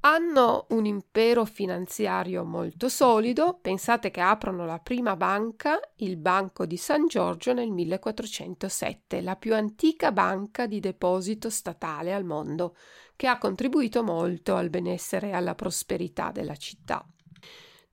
Hanno 0.03 0.65
un 0.69 0.85
impero 0.85 1.45
finanziario 1.45 2.43
molto 2.43 2.87
solido, 2.89 3.59
pensate 3.61 4.09
che 4.09 4.21
aprono 4.21 4.65
la 4.65 4.79
prima 4.79 5.15
banca, 5.15 5.79
il 5.97 6.15
Banco 6.15 6.65
di 6.65 6.77
San 6.77 7.05
Giorgio, 7.05 7.53
nel 7.53 7.69
1407, 7.69 9.21
la 9.21 9.35
più 9.35 9.53
antica 9.53 10.11
banca 10.11 10.65
di 10.65 10.79
deposito 10.79 11.49
statale 11.49 12.13
al 12.13 12.23
mondo, 12.23 12.75
che 13.15 13.27
ha 13.27 13.37
contribuito 13.37 14.01
molto 14.01 14.55
al 14.55 14.69
benessere 14.69 15.29
e 15.29 15.33
alla 15.33 15.53
prosperità 15.53 16.31
della 16.31 16.55
città. 16.55 17.05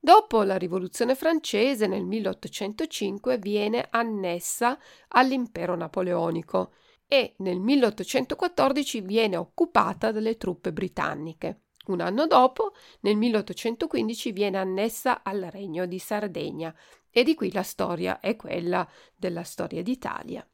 Dopo 0.00 0.44
la 0.44 0.56
rivoluzione 0.56 1.16
francese 1.16 1.88
nel 1.88 2.04
1805 2.04 3.36
viene 3.36 3.86
annessa 3.90 4.78
all'impero 5.08 5.74
napoleonico 5.74 6.72
e 7.08 7.34
nel 7.38 7.58
1814 7.58 9.00
viene 9.00 9.36
occupata 9.36 10.12
dalle 10.12 10.36
truppe 10.36 10.72
britanniche. 10.74 11.62
Un 11.86 12.02
anno 12.02 12.26
dopo, 12.26 12.74
nel 13.00 13.16
1815, 13.16 14.30
viene 14.32 14.58
annessa 14.58 15.22
al 15.22 15.48
Regno 15.50 15.86
di 15.86 15.98
Sardegna 15.98 16.74
e 17.10 17.24
di 17.24 17.34
qui 17.34 17.50
la 17.50 17.62
storia 17.62 18.20
è 18.20 18.36
quella 18.36 18.86
della 19.16 19.42
storia 19.42 19.82
d'Italia. 19.82 20.46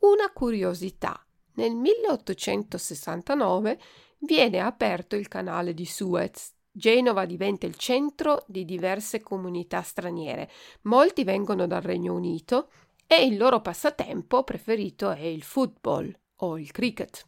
Una 0.00 0.32
curiosità. 0.34 1.24
Nel 1.60 1.74
1869 1.74 3.78
viene 4.20 4.60
aperto 4.60 5.14
il 5.14 5.28
canale 5.28 5.74
di 5.74 5.84
Suez. 5.84 6.54
Genova 6.72 7.26
diventa 7.26 7.66
il 7.66 7.74
centro 7.74 8.44
di 8.46 8.64
diverse 8.64 9.20
comunità 9.20 9.82
straniere. 9.82 10.50
Molti 10.84 11.22
vengono 11.22 11.66
dal 11.66 11.82
Regno 11.82 12.14
Unito 12.14 12.70
e 13.06 13.26
il 13.26 13.36
loro 13.36 13.60
passatempo 13.60 14.42
preferito 14.42 15.10
è 15.10 15.20
il 15.20 15.42
football 15.42 16.10
o 16.36 16.58
il 16.58 16.70
cricket. 16.70 17.26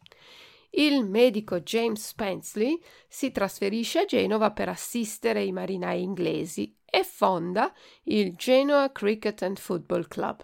Il 0.71 1.07
medico 1.07 1.59
James 1.59 2.03
Spensley 2.03 2.81
si 3.07 3.31
trasferisce 3.31 3.99
a 3.99 4.05
Genova 4.05 4.49
per 4.49 4.67
assistere 4.67 5.43
i 5.43 5.51
marinai 5.51 6.01
inglesi 6.01 6.75
e 6.83 7.03
fonda 7.03 7.71
il 8.05 8.33
Genoa 8.35 8.91
Cricket 8.91 9.43
and 9.43 9.59
Football 9.59 10.07
Club 10.07 10.43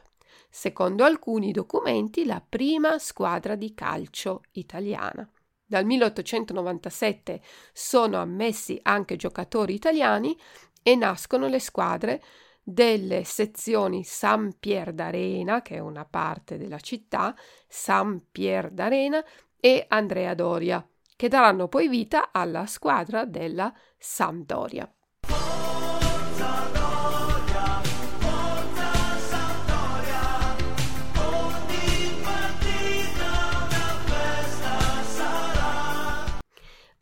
secondo 0.49 1.03
alcuni 1.03 1.51
documenti 1.51 2.25
la 2.25 2.43
prima 2.47 2.97
squadra 2.97 3.55
di 3.55 3.73
calcio 3.73 4.41
italiana. 4.51 5.29
Dal 5.63 5.85
1897 5.85 7.41
sono 7.71 8.17
ammessi 8.17 8.79
anche 8.81 9.15
giocatori 9.15 9.75
italiani 9.75 10.35
e 10.81 10.95
nascono 10.95 11.47
le 11.47 11.59
squadre 11.59 12.23
delle 12.63 13.23
sezioni 13.23 14.03
San 14.03 14.55
Pier 14.59 14.93
d'Arena, 14.93 15.61
che 15.61 15.75
è 15.75 15.79
una 15.79 16.05
parte 16.05 16.57
della 16.57 16.79
città, 16.79 17.35
San 17.67 18.23
Pier 18.31 18.71
d'Arena 18.71 19.23
e 19.59 19.85
Andrea 19.87 20.33
Doria, 20.33 20.85
che 21.15 21.27
daranno 21.27 21.67
poi 21.67 21.87
vita 21.87 22.31
alla 22.31 22.65
squadra 22.65 23.25
della 23.25 23.73
Sampdoria. 23.97 24.91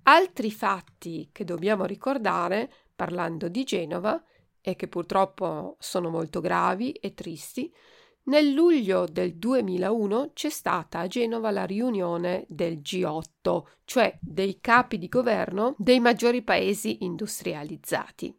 Altri 0.09 0.51
fatti 0.51 1.29
che 1.33 1.43
dobbiamo 1.43 1.83
ricordare 1.83 2.71
parlando 2.95 3.49
di 3.49 3.65
Genova 3.65 4.23
e 4.61 4.77
che 4.77 4.87
purtroppo 4.87 5.75
sono 5.79 6.09
molto 6.09 6.39
gravi 6.39 6.93
e 6.93 7.13
tristi, 7.13 7.69
nel 8.23 8.51
luglio 8.51 9.05
del 9.05 9.35
2001 9.35 10.31
c'è 10.33 10.49
stata 10.49 10.99
a 10.99 11.07
Genova 11.07 11.51
la 11.51 11.65
riunione 11.65 12.45
del 12.47 12.77
G8, 12.77 13.63
cioè 13.83 14.17
dei 14.21 14.59
capi 14.61 14.97
di 14.97 15.09
governo 15.09 15.75
dei 15.77 15.99
maggiori 15.99 16.41
paesi 16.41 17.03
industrializzati. 17.03 18.33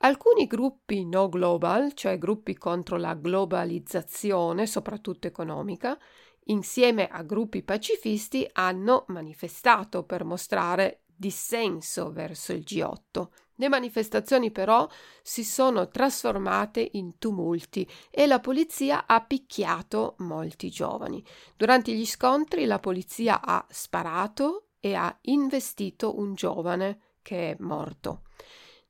Alcuni 0.00 0.46
gruppi 0.46 1.06
no 1.06 1.30
global, 1.30 1.94
cioè 1.94 2.18
gruppi 2.18 2.54
contro 2.54 2.98
la 2.98 3.14
globalizzazione, 3.14 4.66
soprattutto 4.66 5.26
economica, 5.26 5.98
insieme 6.48 7.08
a 7.08 7.22
gruppi 7.22 7.62
pacifisti, 7.62 8.48
hanno 8.52 9.04
manifestato 9.08 10.04
per 10.04 10.24
mostrare 10.24 11.04
dissenso 11.18 12.12
verso 12.12 12.52
il 12.52 12.60
G8. 12.60 13.28
Le 13.60 13.68
manifestazioni 13.68 14.52
però 14.52 14.88
si 15.20 15.42
sono 15.42 15.88
trasformate 15.88 16.90
in 16.92 17.18
tumulti 17.18 17.88
e 18.08 18.26
la 18.26 18.38
polizia 18.38 19.06
ha 19.06 19.20
picchiato 19.20 20.14
molti 20.18 20.70
giovani. 20.70 21.24
Durante 21.56 21.92
gli 21.92 22.06
scontri 22.06 22.66
la 22.66 22.78
polizia 22.78 23.40
ha 23.42 23.66
sparato 23.68 24.68
e 24.78 24.94
ha 24.94 25.16
investito 25.22 26.20
un 26.20 26.34
giovane 26.34 27.00
che 27.20 27.50
è 27.50 27.56
morto. 27.58 28.22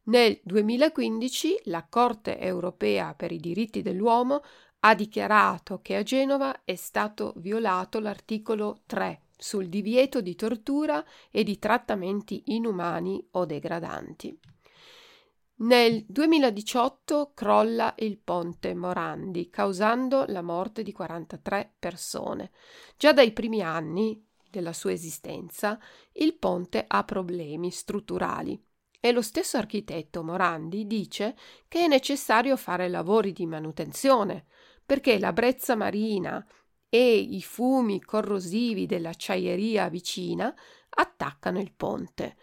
Nel 0.08 0.38
2015 0.42 1.60
la 1.64 1.86
Corte 1.88 2.38
europea 2.38 3.14
per 3.14 3.32
i 3.32 3.38
diritti 3.38 3.80
dell'uomo 3.80 4.42
ha 4.80 4.94
dichiarato 4.94 5.80
che 5.80 5.96
a 5.96 6.02
Genova 6.02 6.64
è 6.64 6.74
stato 6.74 7.34
violato 7.36 7.98
l'articolo 7.98 8.82
3 8.86 9.22
sul 9.36 9.68
divieto 9.68 10.20
di 10.20 10.34
tortura 10.34 11.04
e 11.30 11.42
di 11.44 11.58
trattamenti 11.58 12.42
inumani 12.46 13.24
o 13.32 13.44
degradanti. 13.44 14.38
Nel 15.60 16.04
2018 16.06 17.32
crolla 17.34 17.92
il 17.98 18.18
ponte 18.18 18.74
Morandi, 18.74 19.50
causando 19.50 20.24
la 20.28 20.42
morte 20.42 20.84
di 20.84 20.92
43 20.92 21.74
persone. 21.80 22.52
Già 22.96 23.12
dai 23.12 23.32
primi 23.32 23.60
anni 23.60 24.24
della 24.48 24.72
sua 24.72 24.92
esistenza, 24.92 25.78
il 26.12 26.34
ponte 26.34 26.84
ha 26.86 27.02
problemi 27.02 27.72
strutturali 27.72 28.64
e 29.00 29.12
lo 29.12 29.22
stesso 29.22 29.56
architetto 29.56 30.22
Morandi 30.22 30.86
dice 30.86 31.36
che 31.66 31.84
è 31.84 31.88
necessario 31.88 32.56
fare 32.56 32.88
lavori 32.88 33.32
di 33.32 33.46
manutenzione 33.46 34.46
perché 34.88 35.18
la 35.18 35.35
brezza 35.35 35.77
marina 35.77 36.42
e 36.88 37.14
i 37.18 37.42
fumi 37.42 38.01
corrosivi 38.01 38.87
dell'acciaieria 38.87 39.90
vicina 39.90 40.55
attaccano 40.88 41.61
il 41.61 41.74
ponte. 41.77 42.37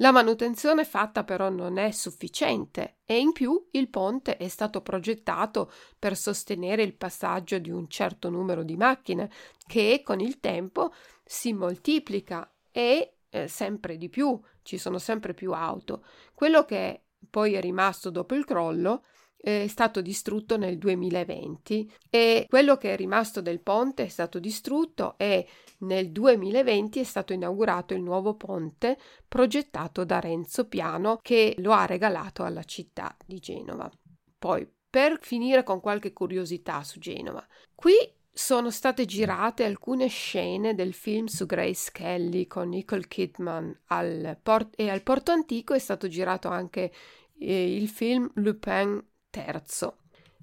La 0.00 0.10
manutenzione 0.10 0.84
fatta 0.84 1.24
però 1.24 1.48
non 1.48 1.78
è 1.78 1.92
sufficiente 1.92 2.98
e 3.06 3.18
in 3.18 3.32
più 3.32 3.68
il 3.70 3.88
ponte 3.88 4.36
è 4.36 4.46
stato 4.48 4.82
progettato 4.82 5.72
per 5.98 6.18
sostenere 6.18 6.82
il 6.82 6.92
passaggio 6.92 7.58
di 7.58 7.70
un 7.70 7.88
certo 7.88 8.28
numero 8.28 8.62
di 8.62 8.76
macchine 8.76 9.30
che 9.66 10.02
con 10.04 10.20
il 10.20 10.38
tempo 10.38 10.92
si 11.24 11.54
moltiplica 11.54 12.46
e 12.70 13.20
eh, 13.30 13.48
sempre 13.48 13.96
di 13.96 14.10
più, 14.10 14.38
ci 14.60 14.76
sono 14.76 14.98
sempre 14.98 15.32
più 15.32 15.52
auto. 15.52 16.04
Quello 16.34 16.66
che 16.66 17.04
poi 17.30 17.54
è 17.54 17.60
rimasto 17.62 18.10
dopo 18.10 18.34
il 18.34 18.44
crollo 18.44 19.02
è 19.36 19.66
stato 19.68 20.00
distrutto 20.00 20.56
nel 20.56 20.78
2020 20.78 21.92
e 22.10 22.46
quello 22.48 22.76
che 22.76 22.92
è 22.92 22.96
rimasto 22.96 23.40
del 23.40 23.60
ponte 23.60 24.04
è 24.04 24.08
stato 24.08 24.38
distrutto 24.38 25.14
e 25.18 25.46
nel 25.78 26.10
2020 26.10 27.00
è 27.00 27.04
stato 27.04 27.32
inaugurato 27.32 27.94
il 27.94 28.02
nuovo 28.02 28.34
ponte 28.34 28.98
progettato 29.28 30.04
da 30.04 30.20
Renzo 30.20 30.66
Piano 30.66 31.18
che 31.22 31.54
lo 31.58 31.72
ha 31.72 31.86
regalato 31.86 32.44
alla 32.44 32.64
città 32.64 33.14
di 33.24 33.38
Genova. 33.38 33.90
Poi, 34.38 34.68
per 34.88 35.18
finire 35.20 35.62
con 35.62 35.80
qualche 35.80 36.12
curiosità 36.12 36.82
su 36.82 36.98
Genova, 36.98 37.46
qui 37.74 37.94
sono 38.32 38.70
state 38.70 39.06
girate 39.06 39.64
alcune 39.64 40.08
scene 40.08 40.74
del 40.74 40.92
film 40.92 41.24
su 41.24 41.46
Grace 41.46 41.90
Kelly 41.90 42.46
con 42.46 42.68
Nicole 42.68 43.06
Kidman 43.06 43.80
al 43.86 44.38
port- 44.42 44.74
e 44.76 44.90
al 44.90 45.02
Porto 45.02 45.32
Antico 45.32 45.72
è 45.72 45.78
stato 45.78 46.06
girato 46.06 46.48
anche 46.48 46.92
eh, 47.38 47.76
il 47.76 47.88
film 47.88 48.30
Lupin 48.34 49.02
terzo. 49.36 49.98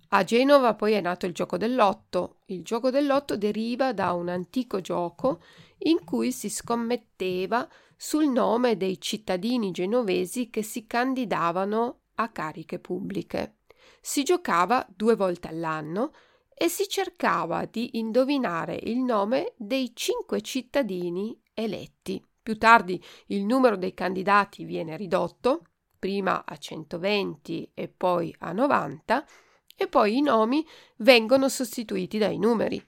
A 0.09 0.23
Genova 0.23 0.75
poi 0.75 0.93
è 0.93 1.01
nato 1.01 1.25
il 1.25 1.33
gioco 1.33 1.57
dell'otto. 1.57 2.41
Il 2.47 2.61
gioco 2.61 2.91
dell'otto 2.91 3.35
deriva 3.35 3.93
da 3.93 4.13
un 4.13 4.29
antico 4.29 4.79
gioco 4.79 5.41
in 5.85 6.03
cui 6.03 6.31
si 6.31 6.49
scommetteva 6.49 7.67
sul 7.97 8.27
nome 8.27 8.77
dei 8.77 9.01
cittadini 9.01 9.71
genovesi 9.71 10.51
che 10.51 10.61
si 10.61 10.85
candidavano 10.85 12.01
a 12.15 12.29
cariche 12.29 12.77
pubbliche. 12.77 13.55
Si 13.99 14.21
giocava 14.23 14.85
due 14.95 15.15
volte 15.15 15.47
all'anno 15.47 16.13
e 16.53 16.69
si 16.69 16.87
cercava 16.87 17.65
di 17.65 17.97
indovinare 17.97 18.79
il 18.83 18.99
nome 18.99 19.53
dei 19.57 19.95
cinque 19.95 20.41
cittadini 20.41 21.35
eletti. 21.55 22.23
Più 22.43 22.57
tardi 22.59 23.03
il 23.27 23.45
numero 23.45 23.77
dei 23.77 23.95
candidati 23.95 24.63
viene 24.63 24.95
ridotto 24.95 25.63
prima 26.03 26.43
a 26.45 26.57
120 26.57 27.71
e 27.73 27.87
poi 27.87 28.35
a 28.39 28.51
90, 28.51 29.25
e 29.73 29.87
poi 29.87 30.17
i 30.17 30.21
nomi 30.21 30.67
vengono 30.97 31.47
sostituiti 31.47 32.17
dai 32.17 32.37
numeri. 32.37 32.83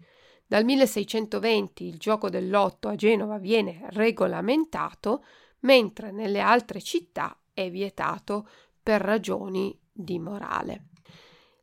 Dal 0.45 0.65
1620 0.65 1.85
il 1.85 1.97
gioco 1.97 2.29
dell'otto 2.29 2.89
a 2.89 2.95
Genova 2.95 3.37
viene 3.37 3.85
regolamentato, 3.91 5.23
mentre 5.59 6.11
nelle 6.11 6.41
altre 6.41 6.81
città 6.81 7.39
è 7.53 7.71
vietato 7.71 8.49
per 8.83 8.99
ragioni 8.99 9.79
di 9.89 10.19
morale. 10.19 10.87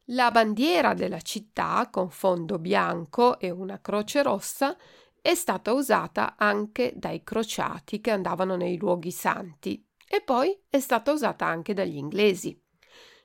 La 0.07 0.31
bandiera 0.31 0.95
della 0.95 1.21
città, 1.21 1.87
con 1.91 2.09
fondo 2.09 2.59
bianco 2.59 3.39
e 3.39 3.51
una 3.51 3.79
croce 3.79 4.23
rossa, 4.23 4.75
è 5.21 5.35
stata 5.35 5.75
usata 5.75 6.37
anche 6.39 6.95
dai 6.97 7.23
crociati 7.23 8.01
che 8.01 8.11
andavano 8.11 8.57
nei 8.57 8.79
luoghi 8.79 9.11
santi 9.11 9.87
e 10.13 10.21
poi 10.21 10.55
è 10.69 10.79
stata 10.79 11.11
usata 11.11 11.47
anche 11.47 11.73
dagli 11.73 11.97
inglesi. 11.97 12.63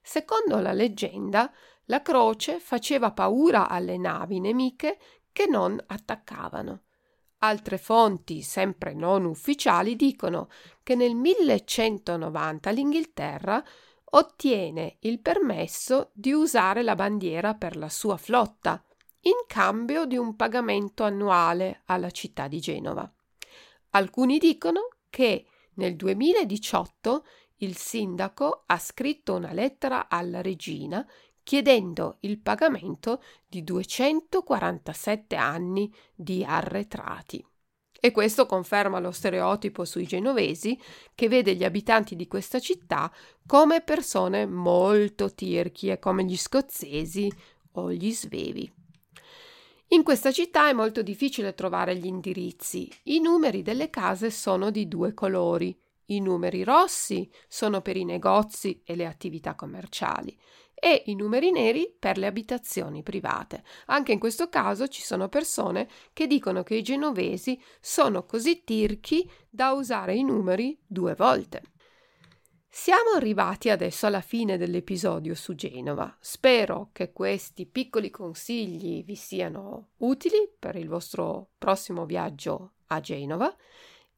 Secondo 0.02 0.62
la 0.62 0.72
leggenda, 0.72 1.52
la 1.88 2.02
croce 2.02 2.62
faceva 2.62 3.12
paura 3.12 3.68
alle 3.68 3.98
navi 3.98 4.40
nemiche 4.40 4.98
che 5.34 5.48
non 5.48 5.78
attaccavano. 5.86 6.84
Altre 7.40 7.78
fonti, 7.78 8.42
sempre 8.42 8.94
non 8.94 9.26
ufficiali, 9.26 9.98
dicono 9.98 10.48
che 10.82 10.96
nel 10.96 11.14
1190 11.14 12.70
l'Inghilterra 12.70 13.62
ottiene 14.12 14.96
il 15.02 15.20
permesso 15.20 16.12
di 16.14 16.32
usare 16.32 16.84
la 16.84 16.96
bandiera 16.96 17.54
per 17.54 17.76
la 17.76 17.90
sua 17.90 18.16
flotta, 18.16 18.82
in 19.24 19.44
cambio 19.46 20.06
di 20.06 20.16
un 20.16 20.38
pagamento 20.38 21.04
annuale 21.04 21.82
alla 21.88 22.12
città 22.12 22.48
di 22.48 22.62
Genova. 22.62 23.12
Alcuni 23.90 24.38
dicono 24.38 24.88
che 25.10 25.48
nel 25.78 25.96
2018 25.96 27.26
il 27.62 27.76
sindaco 27.76 28.64
ha 28.68 28.78
scritto 28.78 29.34
una 29.34 29.52
lettera 29.52 30.08
alla 30.10 30.42
regina 30.42 31.06
chiedendo 31.42 32.18
il 32.22 32.40
pagamento 32.40 33.24
di 33.48 33.64
247 33.64 35.36
anni 35.36 35.92
di 36.14 36.44
arretrati. 36.44 37.44
E 38.00 38.12
questo 38.12 38.46
conferma 38.46 39.00
lo 39.00 39.12
stereotipo 39.12 39.86
sui 39.86 40.06
genovesi 40.06 40.80
che 41.16 41.28
vede 41.28 41.56
gli 41.56 41.64
abitanti 41.64 42.16
di 42.16 42.28
questa 42.28 42.60
città 42.60 43.12
come 43.46 43.82
persone 43.82 44.46
molto 44.46 45.34
tirchie, 45.34 45.98
come 45.98 46.26
gli 46.26 46.38
scozzesi 46.38 47.32
o 47.72 47.92
gli 47.92 48.12
svevi. 48.12 48.77
In 49.92 50.04
questa 50.04 50.34
città 50.34 50.68
è 50.68 50.74
molto 50.74 51.02
difficile 51.02 51.54
trovare 51.54 51.96
gli 51.96 52.08
indirizzi. 52.08 52.92
I 53.04 53.22
numeri 53.22 53.62
delle 53.62 53.90
case 53.90 54.30
sono 54.32 54.70
di 54.70 54.90
due 54.90 55.14
colori, 55.14 55.80
I 56.08 56.20
numeri 56.20 56.64
rossi 56.64 57.30
sono 57.48 57.82
per 57.82 57.96
i 57.96 58.04
negozi 58.04 58.82
e 58.84 58.96
le 58.96 59.06
attività 59.06 59.56
commerciali 59.56 60.38
e 60.74 61.04
i 61.06 61.16
numeri 61.16 61.52
neri 61.52 61.94
per 61.98 62.18
le 62.18 62.28
abitazioni 62.28 63.02
private. 63.02 63.64
Anche 63.88 64.12
in 64.12 64.20
questo 64.20 64.48
caso 64.50 64.88
ci 64.88 65.02
sono 65.02 65.30
persone 65.30 65.88
che 66.14 66.28
dicono 66.28 66.64
che 66.64 66.76
i 66.76 66.84
genovesi 66.84 67.60
sono 67.80 68.26
così 68.26 68.64
tirchi 68.64 69.30
da 69.50 69.72
usare 69.72 70.16
i 70.16 70.24
numeri 70.24 70.78
due 70.86 71.16
volte. 71.16 71.64
Siamo 72.70 73.12
arrivati 73.16 73.70
adesso 73.70 74.06
alla 74.06 74.22
fine 74.22 74.58
dell'episodio 74.58 75.36
su 75.36 75.56
Genova. 75.56 76.16
Spero 76.20 76.90
che 76.94 77.12
questi 77.12 77.66
piccoli 77.66 78.10
consigli 78.10 79.04
vi 79.04 79.16
siano 79.16 79.90
utili 79.98 80.50
per 80.58 80.76
il 80.76 80.88
vostro 80.88 81.50
prossimo 81.58 82.06
viaggio 82.06 82.74
a 82.88 83.00
Genova 83.00 83.56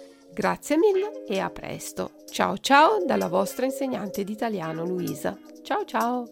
Grazie 0.41 0.75
mille 0.75 1.23
e 1.27 1.38
a 1.38 1.51
presto. 1.51 2.13
Ciao 2.32 2.58
ciao 2.58 3.06
dalla 3.06 3.27
vostra 3.27 3.67
insegnante 3.67 4.23
di 4.23 4.32
italiano 4.32 4.84
Luisa. 4.84 5.38
Ciao 5.62 5.86
ciao! 5.86 6.32